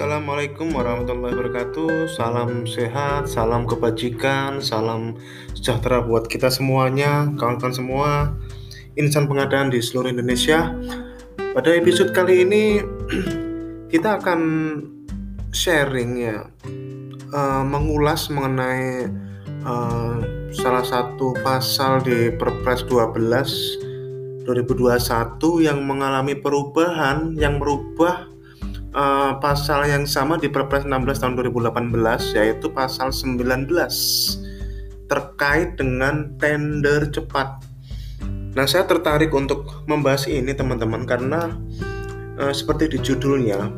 [0.00, 2.08] Assalamualaikum warahmatullahi wabarakatuh.
[2.08, 5.12] Salam sehat, salam kebajikan, salam
[5.52, 8.32] sejahtera buat kita semuanya, kawan-kawan semua,
[8.96, 10.72] insan pengadaan di seluruh Indonesia.
[11.36, 12.80] Pada episode kali ini
[13.92, 14.40] kita akan
[15.52, 16.48] sharing ya,
[17.36, 19.04] uh, mengulas mengenai
[19.68, 20.16] uh,
[20.48, 24.96] salah satu pasal di Perpres 12 2021
[25.60, 28.29] yang mengalami perubahan yang merubah
[28.94, 33.70] uh, pasal yang sama di Perpres 16 tahun 2018 yaitu pasal 19
[35.10, 37.66] terkait dengan tender cepat.
[38.50, 41.54] Nah, saya tertarik untuk membahas ini teman-teman karena
[42.38, 43.70] uh, seperti di judulnya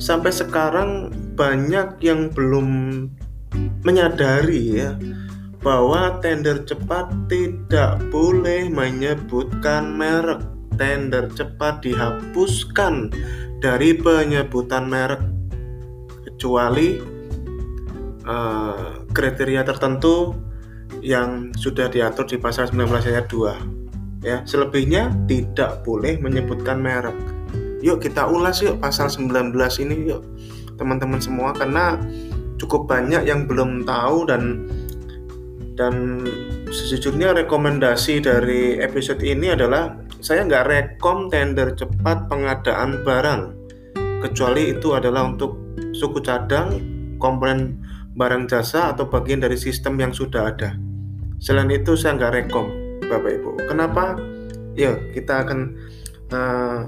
[0.00, 2.68] sampai sekarang banyak yang belum
[3.84, 4.96] menyadari ya
[5.60, 10.40] bahwa tender cepat tidak boleh menyebutkan merek.
[10.80, 13.12] Tender cepat dihapuskan
[13.60, 15.22] dari penyebutan merek
[16.24, 16.96] kecuali
[18.24, 20.32] uh, kriteria tertentu
[21.04, 27.16] yang sudah diatur di pasal 19 ayat 2 ya selebihnya tidak boleh menyebutkan merek.
[27.80, 30.24] Yuk kita ulas yuk pasal 19 ini yuk
[30.76, 31.96] teman-teman semua karena
[32.60, 34.68] cukup banyak yang belum tahu dan
[35.76, 36.24] dan
[36.68, 43.42] sejujurnya rekomendasi dari episode ini adalah saya nggak rekom tender cepat pengadaan barang
[44.20, 45.56] kecuali itu adalah untuk
[45.96, 46.76] suku cadang
[47.16, 47.80] komponen
[48.12, 50.76] barang jasa atau bagian dari sistem yang sudah ada.
[51.40, 52.68] Selain itu saya nggak rekom
[53.08, 53.56] bapak ibu.
[53.64, 54.20] Kenapa?
[54.76, 55.58] Ya kita akan
[56.36, 56.84] uh,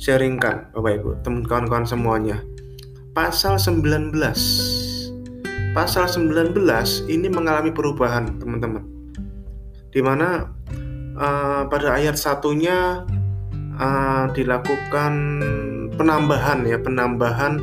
[0.00, 2.40] sharingkan bapak ibu teman kawan-kawan semuanya.
[3.12, 4.16] Pasal 19
[5.76, 6.56] pasal 19
[7.12, 8.80] ini mengalami perubahan teman-teman.
[9.92, 10.55] Di mana
[11.16, 13.04] uh, pada ayat satunya
[13.80, 15.12] uh, dilakukan
[15.96, 17.60] penambahan ya penambahan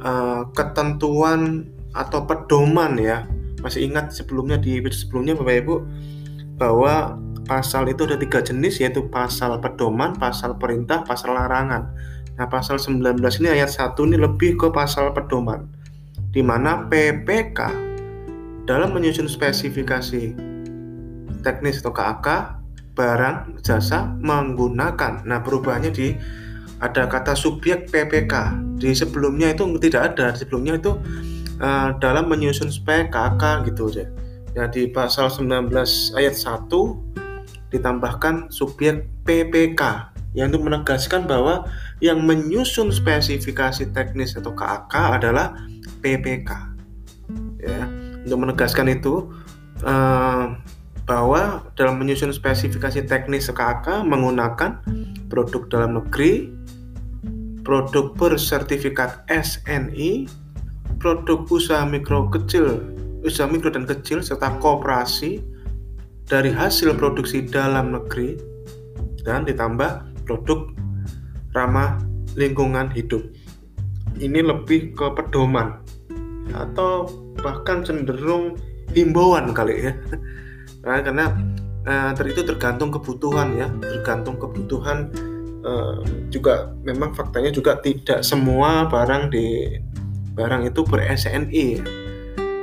[0.00, 3.24] uh, ketentuan atau pedoman ya
[3.64, 5.76] masih ingat sebelumnya di sebelumnya bapak ibu
[6.56, 11.94] bahwa pasal itu ada tiga jenis yaitu pasal pedoman, pasal perintah, pasal larangan.
[12.36, 15.64] Nah pasal 19 ini ayat 1 ini lebih ke pasal pedoman
[16.36, 17.58] di mana PPK
[18.68, 20.36] dalam menyusun spesifikasi
[21.40, 22.55] teknis atau KAK
[22.96, 25.28] barang jasa menggunakan.
[25.28, 26.16] Nah, perubahannya di
[26.80, 28.56] ada kata subjek PPK.
[28.80, 30.32] Di sebelumnya itu tidak ada.
[30.32, 30.96] Sebelumnya itu
[31.60, 34.08] uh, dalam menyusun spek KK gitu aja.
[34.56, 35.68] Ya di pasal 19
[36.16, 36.72] ayat 1
[37.68, 41.64] ditambahkan subjek PPK yang itu menegaskan bahwa
[42.04, 45.56] yang menyusun spesifikasi teknis atau KAK adalah
[46.04, 46.76] PPK.
[47.56, 47.88] Ya,
[48.20, 49.32] untuk menegaskan itu
[49.80, 50.52] uh,
[51.06, 54.82] bahwa dalam menyusun spesifikasi teknis KAK menggunakan
[55.30, 56.50] produk dalam negeri,
[57.62, 60.26] produk bersertifikat SNI,
[60.98, 62.82] produk usaha mikro kecil,
[63.22, 65.38] usaha mikro dan kecil serta kooperasi
[66.26, 68.34] dari hasil produksi dalam negeri
[69.22, 70.74] dan ditambah produk
[71.54, 72.02] ramah
[72.34, 73.22] lingkungan hidup.
[74.18, 75.78] Ini lebih ke pedoman
[76.50, 77.06] atau
[77.38, 78.58] bahkan cenderung
[78.90, 79.92] himbauan kali ya
[80.86, 81.26] nah, karena
[81.86, 85.10] uh, itu tergantung kebutuhan ya tergantung kebutuhan
[85.66, 89.78] uh, juga memang faktanya juga tidak semua barang di
[90.36, 91.84] barang itu ber SNI ya.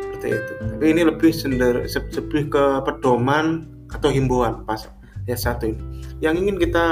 [0.05, 0.53] seperti itu.
[0.61, 4.87] Tapi ini lebih sender lebih ke pedoman atau himbauan pas
[5.25, 5.81] ayat satu ini.
[6.21, 6.85] Yang ingin kita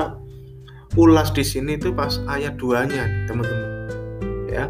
[0.99, 3.69] ulas di sini itu pas ayat 2 nya teman-teman.
[4.51, 4.67] Ya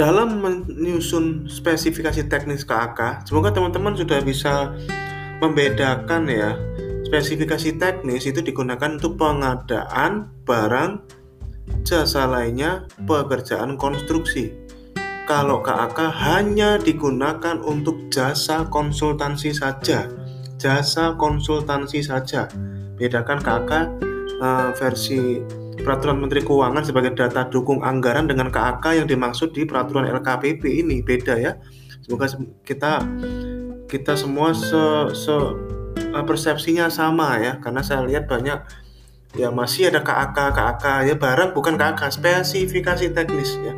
[0.00, 4.72] dalam menyusun spesifikasi teknis KAK, semoga teman-teman sudah bisa
[5.44, 6.56] membedakan ya.
[7.04, 11.04] Spesifikasi teknis itu digunakan untuk pengadaan barang,
[11.84, 14.56] jasa lainnya, pekerjaan konstruksi.
[15.28, 20.08] Kalau KAK hanya digunakan untuk jasa konsultansi saja.
[20.56, 22.48] Jasa konsultansi saja.
[22.96, 23.84] Bedakan KAK uh,
[24.40, 25.20] eh, versi
[25.80, 31.00] Peraturan Menteri Keuangan sebagai data dukung anggaran dengan KAK yang dimaksud di Peraturan LKPP ini
[31.00, 31.56] beda ya.
[32.04, 32.30] Semoga
[32.64, 33.02] kita
[33.90, 34.82] kita semua se,
[35.16, 35.36] se
[35.96, 38.58] eh, persepsinya sama ya karena saya lihat banyak
[39.38, 43.74] ya masih ada KAK KAK ya barang bukan KAK spesifikasi teknis ya.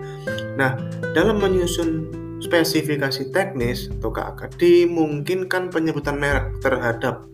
[0.57, 0.77] Nah,
[1.13, 2.09] dalam menyusun
[2.41, 7.25] spesifikasi teknis atau KAK dimungkinkan penyebutan merek terhadap.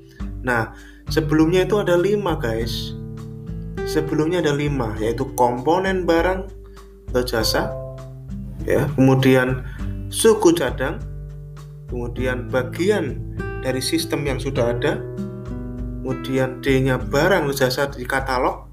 [0.43, 0.75] Nah,
[1.09, 2.98] sebelumnya itu ada lima guys
[3.89, 6.45] sebelumnya ada lima yaitu komponen barang
[7.09, 7.73] atau jasa
[8.69, 9.65] ya kemudian
[10.13, 11.01] suku cadang
[11.89, 13.17] kemudian bagian
[13.65, 15.01] dari sistem yang sudah ada
[16.05, 18.69] kemudian D-nya barang atau jasa di katalog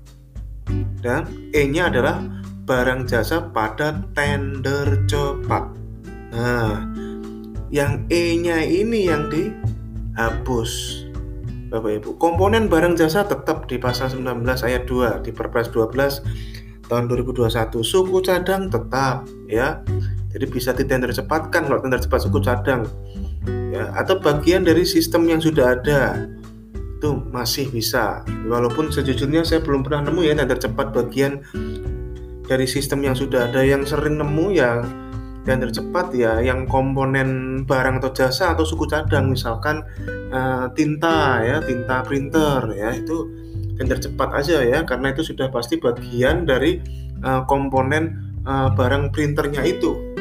[1.06, 2.18] dan E-nya adalah
[2.66, 5.70] barang jasa pada tender cepat.
[6.34, 6.82] Nah,
[7.70, 11.05] yang E-nya ini yang dihapus.
[11.66, 16.22] Bapak Ibu, komponen barang jasa tetap di pasal 19 ayat 2 di Perpres 12
[16.86, 17.82] tahun 2021.
[17.82, 19.82] Suku cadang tetap ya.
[20.30, 22.86] Jadi bisa ditender cepatkan kalau tender cepat suku cadang.
[23.74, 26.30] Ya, atau bagian dari sistem yang sudah ada
[26.96, 31.44] itu masih bisa walaupun sejujurnya saya belum pernah nemu ya tender cepat bagian
[32.48, 34.82] dari sistem yang sudah ada yang sering nemu ya
[35.46, 39.86] tender cepat ya yang komponen barang atau jasa atau suku cadang misalkan
[40.34, 43.30] uh, tinta ya tinta printer ya itu
[43.78, 46.82] tender cepat aja ya karena itu sudah pasti bagian dari
[47.22, 50.16] uh, komponen uh, barang printernya itu.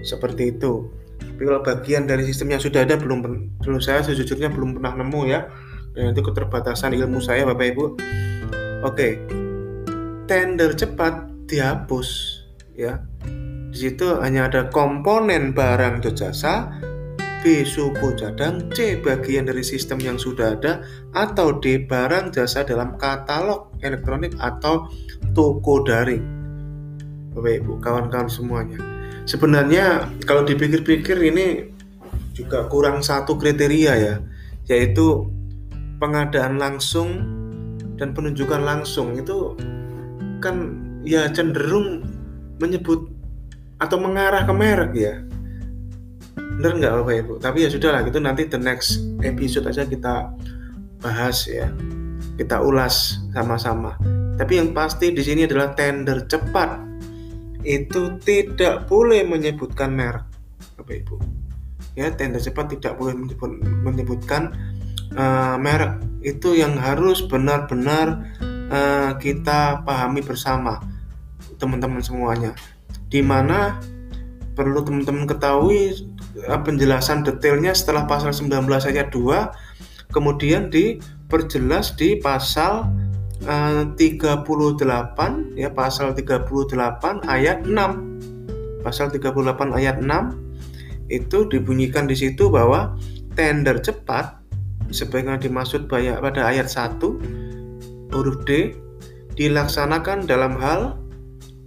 [0.00, 0.88] Seperti itu.
[1.20, 3.20] Tapi kalau bagian dari sistem yang sudah ada belum
[3.60, 5.44] belum saya sejujurnya belum pernah nemu ya.
[5.90, 7.84] Dan itu keterbatasan ilmu saya Bapak Ibu.
[8.86, 9.18] Oke.
[10.30, 12.39] Tender cepat dihapus
[12.80, 13.04] ya.
[13.70, 16.72] Di situ hanya ada komponen barang atau jasa,
[17.40, 20.82] B suku cadang, C bagian dari sistem yang sudah ada,
[21.14, 24.88] atau D barang jasa dalam katalog elektronik atau
[25.36, 26.24] toko daring.
[27.30, 28.80] Bapak Ibu, kawan-kawan semuanya.
[29.22, 31.70] Sebenarnya kalau dipikir-pikir ini
[32.34, 34.14] juga kurang satu kriteria ya,
[34.66, 35.30] yaitu
[36.02, 37.22] pengadaan langsung
[37.94, 39.54] dan penunjukan langsung itu
[40.40, 40.74] kan
[41.04, 42.09] ya cenderung
[42.60, 43.08] menyebut
[43.80, 45.14] atau mengarah ke merek ya.
[46.36, 47.34] Bener nggak bapak ibu?
[47.40, 48.20] Tapi ya sudah lah gitu.
[48.20, 50.28] Nanti the next episode aja kita
[51.00, 51.72] bahas ya.
[52.36, 53.96] Kita ulas sama-sama.
[54.36, 56.76] Tapi yang pasti di sini adalah tender cepat.
[57.64, 60.30] Itu tidak boleh menyebutkan merek
[60.80, 61.16] bapak ibu.
[61.96, 63.50] Ya tender cepat tidak boleh menyebut,
[63.84, 64.52] menyebutkan
[65.16, 66.00] uh, merek.
[66.20, 68.24] Itu yang harus benar-benar
[68.72, 70.89] uh, kita pahami bersama
[71.60, 72.56] teman-teman semuanya.
[73.12, 73.78] Di mana
[74.56, 75.94] perlu teman-teman ketahui
[76.48, 82.90] uh, penjelasan detailnya setelah pasal 19 ayat 2 kemudian diperjelas di pasal
[83.46, 84.44] uh, 38
[85.56, 86.50] ya pasal 38
[87.24, 92.94] ayat 6 pasal 38 ayat 6 itu dibunyikan di situ bahwa
[93.34, 94.38] tender cepat
[94.90, 98.74] sebagaimana dimaksud pada ayat 1 huruf D
[99.38, 100.98] dilaksanakan dalam hal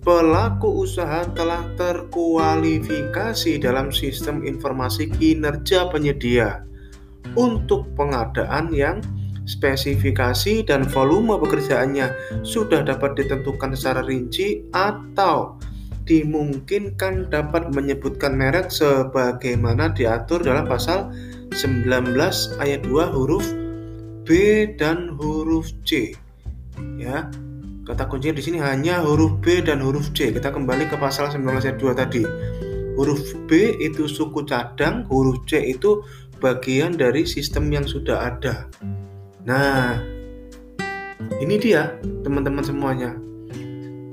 [0.03, 6.67] pelaku usaha telah terkualifikasi dalam sistem informasi kinerja penyedia
[7.39, 8.99] untuk pengadaan yang
[9.47, 12.11] spesifikasi dan volume pekerjaannya
[12.43, 15.55] sudah dapat ditentukan secara rinci atau
[16.03, 21.15] dimungkinkan dapat menyebutkan merek sebagaimana diatur dalam pasal
[21.55, 21.87] 19
[22.59, 23.45] ayat 2 huruf
[24.27, 26.15] B dan huruf C.
[26.99, 27.31] Ya.
[27.83, 30.31] Kata kuncinya di sini hanya huruf B dan huruf C.
[30.31, 32.23] Kita kembali ke pasal 19 ayat 2 tadi.
[32.95, 35.99] Huruf B itu suku cadang, huruf C itu
[36.39, 38.71] bagian dari sistem yang sudah ada.
[39.43, 39.99] Nah,
[41.43, 43.19] ini dia teman-teman semuanya.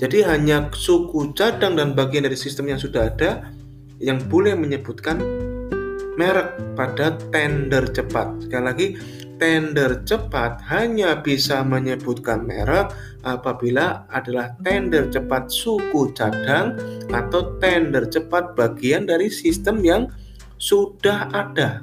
[0.03, 3.55] Jadi hanya suku cadang dan bagian dari sistem yang sudah ada
[4.03, 5.23] yang boleh menyebutkan
[6.19, 8.35] merek pada tender cepat.
[8.43, 8.87] Sekali lagi,
[9.41, 12.93] tender cepat hanya bisa menyebutkan merek
[13.25, 16.77] apabila adalah tender cepat suku cadang
[17.09, 20.13] atau tender cepat bagian dari sistem yang
[20.61, 21.81] sudah ada.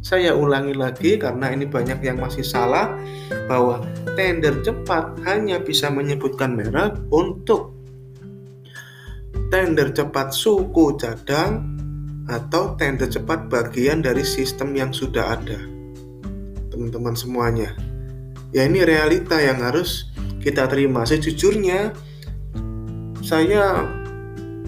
[0.00, 2.96] Saya ulangi lagi karena ini banyak yang masih salah
[3.44, 3.84] bahwa
[4.16, 7.76] tender cepat hanya bisa menyebutkan merek untuk
[9.52, 11.76] tender cepat suku cadang
[12.24, 15.75] atau tender cepat bagian dari sistem yang sudah ada.
[16.76, 17.72] Teman-teman semuanya.
[18.52, 20.12] Ya ini realita yang harus
[20.44, 21.08] kita terima.
[21.08, 21.96] Sejujurnya
[23.24, 23.88] saya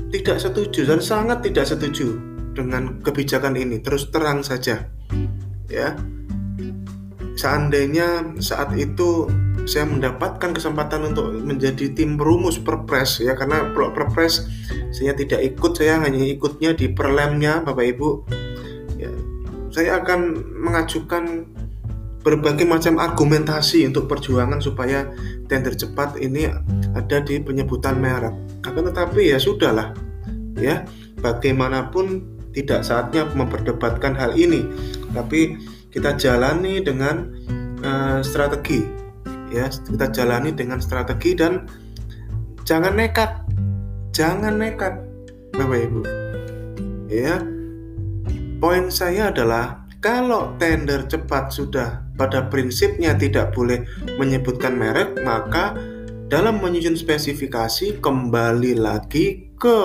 [0.08, 2.16] tidak setuju dan sangat tidak setuju
[2.56, 3.76] dengan kebijakan ini.
[3.84, 4.88] Terus terang saja
[5.68, 5.92] ya
[7.38, 9.28] seandainya saat itu
[9.68, 14.48] saya mendapatkan kesempatan untuk menjadi tim perumus perpres ya karena perpres
[14.90, 18.08] saya tidak ikut saya hanya ikutnya di perlemnya Bapak Ibu
[18.96, 19.12] ya,
[19.70, 21.46] saya akan mengajukan
[22.28, 25.08] berbagai macam argumentasi untuk perjuangan supaya
[25.49, 26.44] tender cepat ini
[26.92, 28.37] ada di penyebutan merek.
[28.68, 29.97] Akan tetapi ya sudahlah
[30.61, 30.85] ya.
[31.25, 34.62] Bagaimanapun tidak saatnya memperdebatkan hal ini
[35.16, 35.56] tapi
[35.88, 37.32] kita jalani dengan
[37.80, 38.85] uh, strategi
[39.49, 39.73] ya.
[39.73, 41.64] Kita jalani dengan strategi dan
[42.68, 43.40] jangan nekat
[44.12, 45.00] jangan nekat
[45.56, 46.00] Bapak Ibu
[47.08, 47.40] ya.
[48.61, 53.83] Poin saya adalah kalau tender cepat sudah pada prinsipnya tidak boleh
[54.19, 55.75] menyebutkan merek maka
[56.31, 59.81] dalam menyusun spesifikasi kembali lagi ke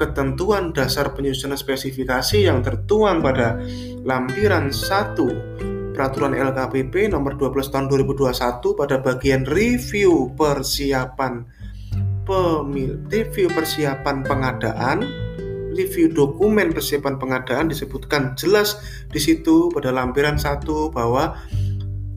[0.00, 3.60] ketentuan dasar penyusunan spesifikasi yang tertuang pada
[4.06, 8.32] lampiran 1 Peraturan LKPP nomor 12 tahun 2021
[8.72, 11.44] pada bagian review persiapan
[12.24, 14.98] pemil review persiapan pengadaan
[15.74, 21.38] review dokumen persiapan pengadaan disebutkan jelas di situ pada lampiran satu bahwa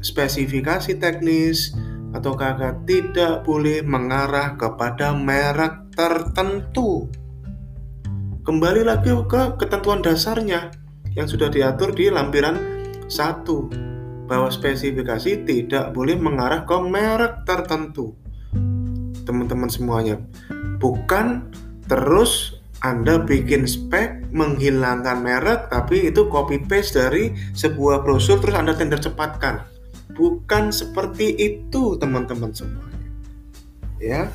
[0.04, 1.74] spesifikasi teknis
[2.14, 7.10] atau kakak tidak boleh mengarah kepada merek tertentu.
[8.44, 10.70] Kembali lagi ke ketentuan dasarnya
[11.16, 12.60] yang sudah diatur di lampiran
[13.08, 18.18] 1 bahwa spesifikasi tidak boleh mengarah ke merek tertentu.
[19.24, 20.20] Teman-teman semuanya,
[20.84, 21.48] bukan
[21.88, 28.76] terus anda bikin spek menghilangkan merek tapi itu copy paste dari sebuah brosur terus Anda
[28.76, 29.74] tender cepatkan
[30.14, 33.10] Bukan seperti itu teman-teman semuanya.
[33.98, 34.30] Ya.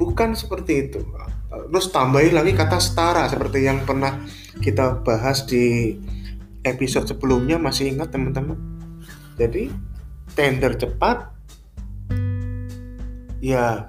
[0.00, 1.04] Bukan seperti itu.
[1.48, 4.16] Terus tambahin lagi kata setara seperti yang pernah
[4.62, 5.96] kita bahas di
[6.64, 8.56] episode sebelumnya masih ingat teman-teman?
[9.36, 9.68] Jadi
[10.32, 11.36] tender cepat
[13.42, 13.84] ya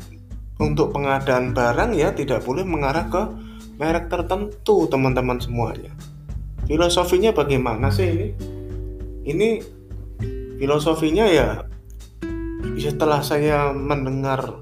[0.59, 3.23] untuk pengadaan barang ya tidak boleh mengarah ke
[3.79, 5.95] merek tertentu teman-teman semuanya.
[6.67, 8.27] Filosofinya bagaimana sih ini?
[9.25, 9.49] Ini
[10.59, 11.63] filosofinya ya
[12.75, 14.59] setelah saya mendengar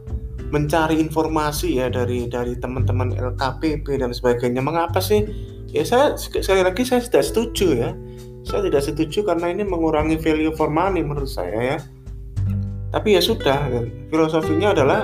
[0.54, 5.28] mencari informasi ya dari dari teman-teman LKPP dan sebagainya mengapa sih
[5.68, 7.92] ya saya sekali lagi saya tidak setuju ya
[8.48, 11.78] saya tidak setuju karena ini mengurangi value for money menurut saya ya
[12.96, 13.68] tapi ya sudah
[14.08, 15.04] filosofinya adalah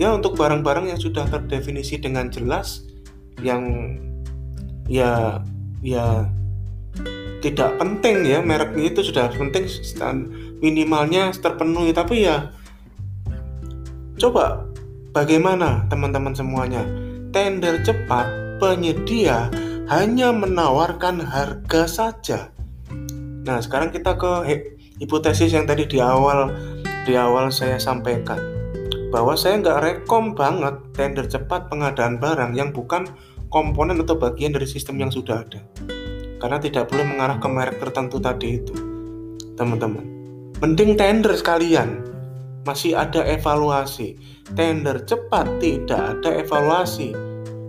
[0.00, 2.88] ya untuk barang-barang yang sudah terdefinisi dengan jelas
[3.44, 3.96] yang
[4.86, 5.42] ya
[5.82, 6.30] ya
[7.44, 9.68] tidak penting ya mereknya itu sudah penting
[10.64, 11.92] minimalnya terpenuhi.
[11.92, 12.50] Tapi ya
[14.16, 14.64] coba
[15.12, 16.82] bagaimana teman-teman semuanya?
[17.34, 18.26] Tender cepat
[18.56, 19.52] penyedia
[19.92, 22.40] hanya menawarkan harga saja.
[23.44, 24.32] Nah sekarang kita ke
[24.98, 26.50] hipotesis yang tadi di awal
[27.04, 28.55] di awal saya sampaikan
[29.10, 33.06] bahwa saya nggak rekom banget tender cepat pengadaan barang yang bukan
[33.48, 35.62] komponen atau bagian dari sistem yang sudah ada.
[36.36, 38.74] Karena tidak boleh mengarah ke merek tertentu tadi itu.
[39.56, 40.16] Teman-teman
[40.60, 42.04] mending tender sekalian.
[42.66, 44.18] Masih ada evaluasi.
[44.58, 47.14] Tender cepat tidak ada evaluasi.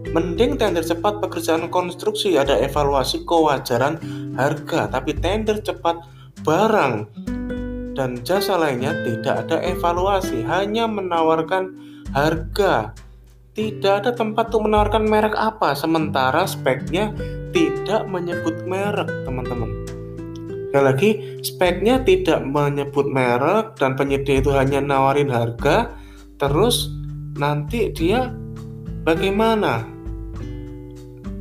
[0.10, 4.01] Mending tender cepat pekerjaan konstruksi ada evaluasi kewajaran
[4.34, 4.89] harga.
[4.89, 6.01] Tapi tender cepat
[6.41, 6.94] barang
[7.98, 11.74] dan jasa lainnya tidak ada evaluasi hanya menawarkan
[12.13, 12.94] harga.
[13.58, 17.10] Tidak ada tempat untuk menawarkan merek apa sementara speknya
[17.50, 19.82] tidak menyebut merek teman-teman.
[20.70, 21.10] Sekali lagi
[21.42, 25.89] speknya tidak menyebut merek dan penyedia itu hanya nawarin harga
[26.38, 26.94] terus
[27.34, 28.30] nanti dia
[29.01, 29.89] bagaimana?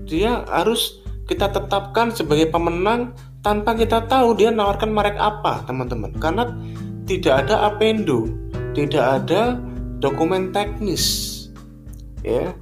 [0.08, 3.12] Dia harus kita tetapkan sebagai pemenang
[3.46, 6.10] tanpa kita tahu dia nawarkan merek apa teman-teman.
[6.18, 6.50] Karena
[7.06, 8.26] tidak ada apendo
[8.76, 9.56] tidak ada
[10.04, 11.32] dokumen teknis
[12.20, 12.52] ya.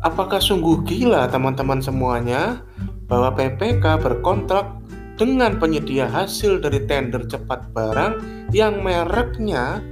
[0.00, 2.64] Apakah sungguh gila teman-teman semuanya
[3.06, 4.80] bahwa PPK berkontrak
[5.20, 8.16] dengan penyedia hasil dari tender cepat barang
[8.56, 9.84] yang mereknya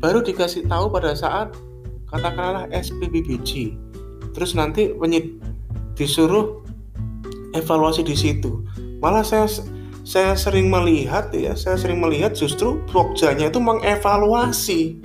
[0.00, 1.52] baru dikasih tahu pada saat
[2.08, 3.76] katakanlah SPBBG
[4.32, 4.96] terus nanti
[5.92, 6.64] disuruh
[7.52, 8.64] evaluasi di situ
[9.04, 9.44] malah saya
[10.00, 14.96] saya sering melihat ya saya sering melihat justru Pokjanya itu mengevaluasi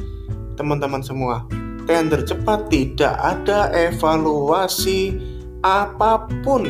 [0.56, 1.44] teman-teman semua
[1.84, 5.20] tender cepat tidak ada evaluasi
[5.68, 6.64] apa pun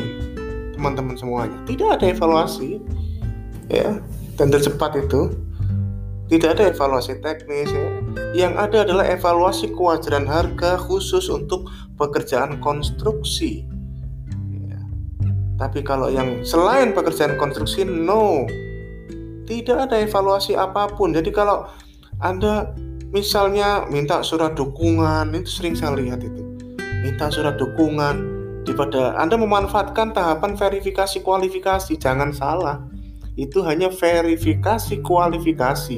[0.74, 2.82] teman-teman semuanya tidak ada evaluasi
[3.70, 4.02] ya
[4.34, 5.30] tender cepat itu
[6.30, 7.90] tidak ada evaluasi teknis ya.
[8.34, 11.66] yang ada adalah evaluasi kewajaran harga khusus untuk
[11.98, 13.66] pekerjaan konstruksi.
[15.60, 18.48] Tapi kalau yang selain pekerjaan konstruksi no.
[19.44, 21.12] Tidak ada evaluasi apa pun.
[21.12, 21.68] Jadi kalau
[22.24, 22.72] anda
[23.12, 26.40] misalnya minta surat dukungan itu sering saya lihat itu.
[27.04, 32.84] Minta surat dukungan daripada Anda memanfaatkan tahapan verifikasi kualifikasi jangan salah.
[33.34, 35.96] Itu hanya verifikasi kualifikasi.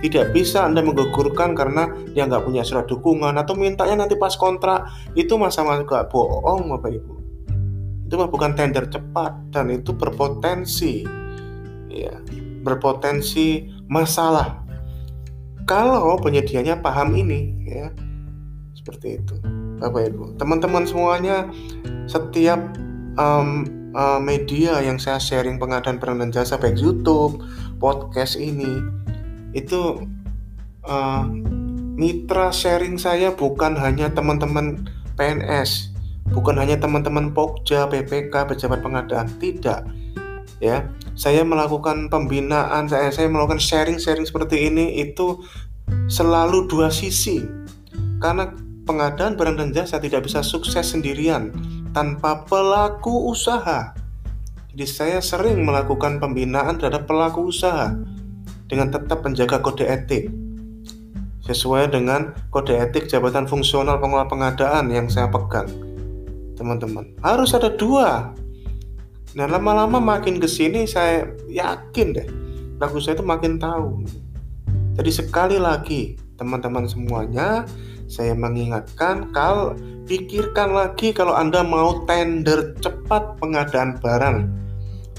[0.00, 4.86] Tidak bisa Anda menggugurkan karena dia nggak punya surat dukungan atau mintanya nanti pas kontrak
[5.18, 7.25] itu masa-masa gak bohong Bapak Ibu
[8.06, 11.02] itu mah bukan tender cepat dan itu berpotensi
[11.90, 12.14] ya
[12.62, 14.62] berpotensi masalah.
[15.66, 17.90] Kalau penyedianya paham ini ya
[18.78, 19.34] seperti itu
[19.82, 20.38] Bapak Ibu.
[20.38, 21.50] Teman-teman semuanya
[22.06, 22.62] setiap
[23.18, 23.66] um,
[23.98, 27.42] uh, media yang saya sharing pengadaan barang dan jasa baik YouTube
[27.82, 28.78] podcast ini
[29.56, 30.06] itu
[30.86, 31.26] uh,
[31.96, 34.84] mitra sharing saya bukan hanya teman-teman
[35.16, 35.95] PNS,
[36.30, 39.86] bukan hanya teman-teman Pokja, PPK, pejabat pengadaan, tidak.
[40.58, 45.44] Ya, saya melakukan pembinaan, saya saya melakukan sharing-sharing seperti ini itu
[46.08, 47.44] selalu dua sisi.
[48.18, 48.48] Karena
[48.88, 51.52] pengadaan barang dan jasa tidak bisa sukses sendirian
[51.92, 53.92] tanpa pelaku usaha.
[54.72, 57.92] Jadi saya sering melakukan pembinaan terhadap pelaku usaha
[58.66, 60.28] dengan tetap menjaga kode etik
[61.46, 65.85] sesuai dengan kode etik jabatan fungsional pengelola pengadaan yang saya pegang
[66.56, 67.12] teman-teman.
[67.20, 68.32] Harus ada dua.
[69.36, 72.28] Nah lama-lama makin ke sini saya yakin deh
[72.80, 74.04] lagu saya itu makin tahu.
[74.96, 77.68] Jadi sekali lagi teman-teman semuanya
[78.08, 79.76] saya mengingatkan kalau
[80.08, 84.38] pikirkan lagi kalau anda mau tender cepat pengadaan barang.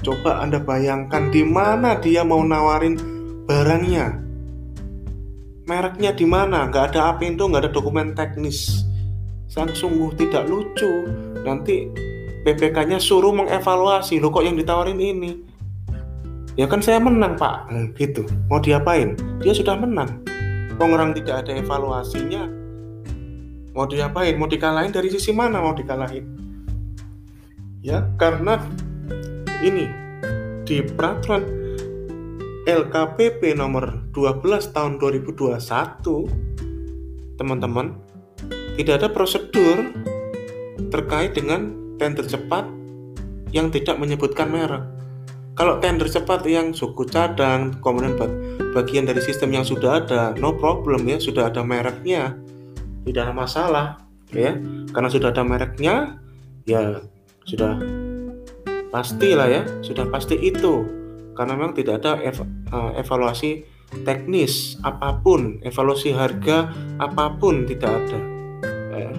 [0.02, 2.98] Coba anda bayangkan di mana dia mau nawarin
[3.46, 4.18] barangnya.
[5.66, 6.70] Mereknya di mana?
[6.70, 8.88] Nggak ada apindo nggak ada dokumen teknis
[9.48, 11.08] sang sungguh tidak lucu.
[11.42, 11.88] Nanti
[12.44, 15.42] PPK-nya suruh mengevaluasi lo kok yang ditawarin ini?
[16.54, 17.66] Ya kan saya menang pak.
[17.96, 18.28] Gitu.
[18.52, 19.16] Mau diapain?
[19.42, 20.22] Dia sudah menang.
[20.78, 22.46] Orang tidak ada evaluasinya.
[23.74, 24.38] Mau diapain?
[24.38, 26.22] Mau dikalahin dari sisi mana mau dikalahin?
[27.82, 28.58] Ya karena
[29.62, 29.86] ini
[30.66, 31.46] di peraturan
[32.66, 35.56] LKPP nomor 12 tahun 2021
[37.38, 37.94] teman-teman
[38.78, 39.90] tidak ada prosedur
[40.94, 42.62] terkait dengan tender cepat
[43.50, 44.86] yang tidak menyebutkan merek.
[45.58, 48.14] Kalau tender cepat yang suku cadang, kemudian
[48.70, 52.38] bagian dari sistem yang sudah ada, no problem ya, sudah ada mereknya,
[53.02, 53.86] tidak ada masalah
[54.30, 54.54] ya,
[54.94, 56.22] karena sudah ada mereknya,
[56.62, 57.02] ya
[57.42, 57.74] sudah
[58.94, 60.86] pastilah ya, sudah pasti itu
[61.34, 62.38] karena memang tidak ada ev
[62.70, 63.66] uh, evaluasi
[64.06, 66.70] teknis apa pun, evaluasi harga
[67.02, 68.37] apa pun tidak ada.
[68.98, 69.14] Eh,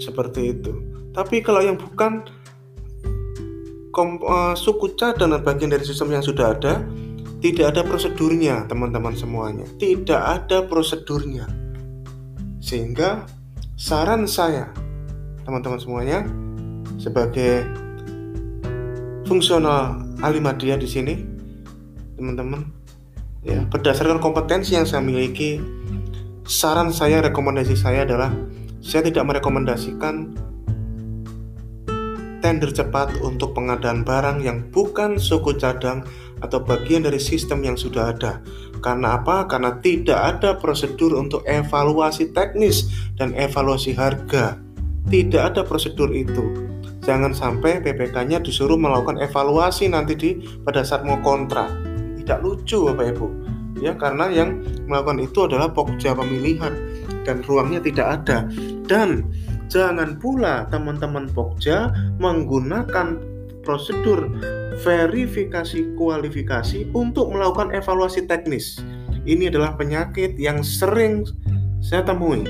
[0.00, 0.72] seperti itu.
[1.12, 2.24] Tapi kalau yang bukan
[3.92, 6.84] kom, uh, suku cadang dan bagian dari sistem yang sudah ada,
[7.40, 9.64] tidak ada prosedurnya, teman-teman semuanya.
[9.80, 11.48] Tidak ada prosedurnya.
[12.60, 13.24] Sehingga
[13.76, 14.68] saran saya,
[15.48, 16.28] teman-teman semuanya,
[17.00, 17.64] sebagai
[19.26, 21.14] fungsional alimadia di sini
[22.16, 22.64] teman-teman
[23.44, 25.60] ya berdasarkan kompetensi yang saya miliki
[26.46, 28.30] saran saya rekomendasi saya adalah
[28.78, 30.30] saya tidak merekomendasikan
[32.38, 36.06] tender cepat untuk pengadaan barang yang bukan suku cadang
[36.38, 38.38] atau bagian dari sistem yang sudah ada.
[38.78, 39.50] Karena apa?
[39.50, 42.86] Karena tidak ada prosedur untuk evaluasi teknis
[43.18, 44.62] dan evaluasi harga.
[45.10, 46.66] Tidak ada prosedur itu
[47.06, 50.30] jangan sampai PPK-nya disuruh melakukan evaluasi nanti di
[50.66, 51.70] pada saat mau kontrak
[52.18, 53.45] tidak lucu Bapak Ibu
[53.80, 56.72] ya karena yang melakukan itu adalah pokja pemilihan
[57.26, 58.46] dan ruangnya tidak ada.
[58.86, 59.26] Dan
[59.66, 61.90] jangan pula teman-teman pokja
[62.22, 63.18] menggunakan
[63.66, 64.30] prosedur
[64.86, 68.78] verifikasi kualifikasi untuk melakukan evaluasi teknis.
[69.26, 71.26] Ini adalah penyakit yang sering
[71.82, 72.46] saya temui.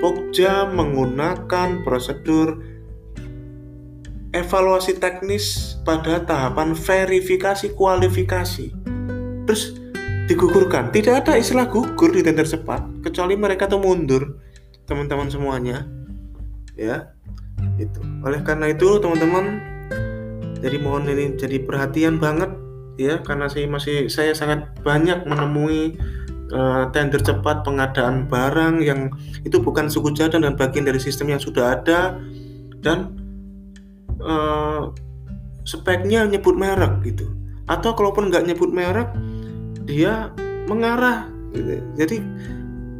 [0.00, 2.64] Pokja menggunakan prosedur
[4.32, 8.72] evaluasi teknis pada tahapan verifikasi kualifikasi.
[9.48, 9.85] Terus
[10.26, 10.90] digugurkan.
[10.90, 14.42] Tidak ada istilah gugur di tender cepat kecuali mereka tuh mundur,
[14.86, 15.86] teman-teman semuanya.
[16.74, 17.14] Ya.
[17.80, 18.02] Itu.
[18.26, 19.62] Oleh karena itu, teman-teman
[20.60, 22.50] jadi mohon ini jadi perhatian banget
[22.96, 26.00] ya karena saya masih saya sangat banyak menemui
[26.52, 29.12] uh, tender cepat pengadaan barang yang
[29.44, 32.16] itu bukan suku cadang dan bagian dari sistem yang sudah ada
[32.80, 33.12] dan
[34.24, 34.90] uh,
[35.68, 37.28] speknya nyebut merek gitu
[37.68, 39.12] atau kalaupun nggak nyebut merek
[39.86, 40.34] dia
[40.66, 41.80] mengarah gitu.
[41.94, 42.16] jadi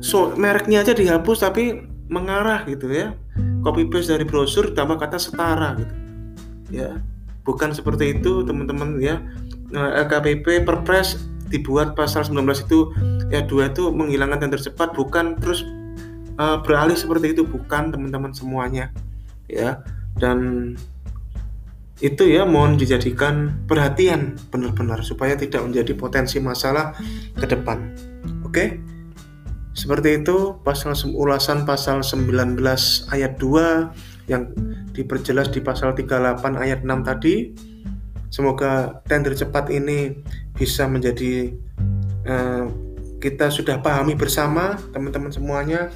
[0.01, 3.13] so, mereknya aja dihapus tapi mengarah gitu ya.
[3.67, 5.95] Copy paste dari brosur tambah kata setara gitu.
[6.71, 7.03] Ya
[7.43, 9.23] bukan seperti itu teman-teman ya.
[9.75, 11.19] LKPP Perpres
[11.51, 12.91] dibuat pasal 19 itu
[13.31, 15.35] ya dua itu menghilangkan tender cepat bukan.
[15.43, 15.67] Terus
[16.39, 18.95] uh, beralih seperti itu bukan teman-teman semuanya.
[19.51, 19.83] Ya
[20.19, 20.75] dan
[21.97, 26.93] itu ya mohon dijadikan perhatian benar-benar supaya tidak menjadi potensi masalah
[27.33, 27.97] ke depan.
[28.45, 28.77] Oke?
[29.73, 32.57] Seperti itu pasal ulasan pasal 19
[33.13, 34.53] ayat 2 yang
[34.93, 37.53] diperjelas di pasal 38 ayat 6 tadi.
[38.29, 40.21] Semoga tender cepat ini
[40.53, 41.57] bisa menjadi
[42.29, 42.69] uh,
[43.21, 45.89] kita sudah pahami bersama teman-teman semuanya.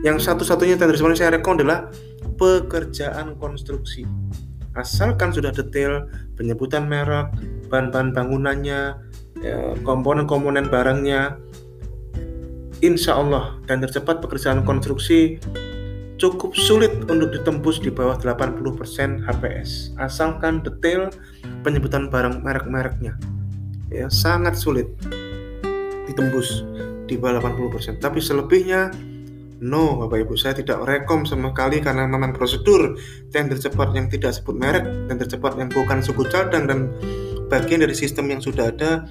[0.00, 1.92] Yang satu-satunya tender cepat yang saya rekon adalah
[2.40, 4.08] pekerjaan konstruksi
[4.78, 7.28] asalkan sudah detail penyebutan merek,
[7.68, 8.96] bahan-bahan bangunannya,
[9.44, 11.36] ya, komponen-komponen barangnya,
[12.82, 15.38] insya Allah dan tercepat pekerjaan konstruksi
[16.18, 21.10] cukup sulit untuk ditembus di bawah 80% HPS asalkan detail
[21.66, 23.18] penyebutan barang merek-mereknya.
[23.90, 24.90] Ya sangat sulit
[26.06, 26.66] ditembus
[27.06, 28.90] di bawah 80% tapi selebihnya
[29.62, 32.98] no Bapak Ibu saya tidak rekom sama sekali karena memang prosedur
[33.30, 36.90] tender cepat yang tidak sebut merek tender cepat yang bukan suku cadang dan
[37.46, 39.06] bagian dari sistem yang sudah ada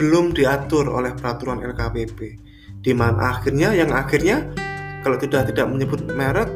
[0.00, 2.18] belum diatur oleh peraturan LKPP
[2.80, 4.48] di mana akhirnya yang akhirnya
[5.04, 6.48] kalau tidak tidak menyebut merek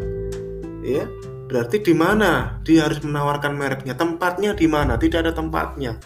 [0.81, 1.05] ya
[1.53, 2.57] berarti di mana?
[2.65, 3.93] Dia harus menawarkan mereknya.
[3.93, 4.97] Tempatnya di mana?
[4.97, 6.01] Tidak ada tempatnya.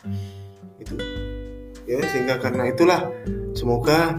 [0.82, 0.98] Itu
[1.86, 3.14] ya sehingga karena itulah
[3.54, 4.18] semoga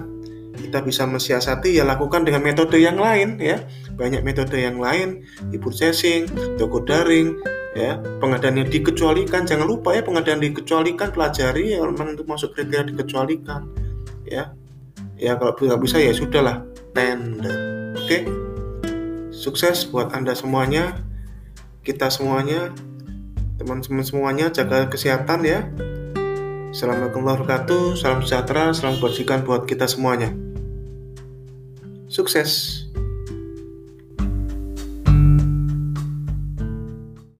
[0.57, 3.61] kita bisa mensiasati ya lakukan dengan metode yang lain ya.
[3.93, 6.25] Banyak metode yang lain e processing
[6.57, 7.37] toko daring
[7.77, 8.01] ya.
[8.17, 13.69] Pengadaan yang dikecualikan jangan lupa ya pengadaan dikecualikan pelajari ya untuk masuk kriteria dikecualikan
[14.25, 14.51] ya.
[15.17, 16.65] Ya kalau nggak bisa ya sudahlah
[16.97, 17.93] tender.
[17.97, 18.25] Oke?
[19.29, 20.97] Sukses buat anda semuanya
[21.85, 22.73] kita semuanya
[23.61, 25.69] teman-teman semuanya jaga kesehatan ya.
[26.67, 30.46] Assalamualaikum warahmatullahi wabarakatuh salam sejahtera salam kebajikan buat kita semuanya
[32.17, 32.86] sukses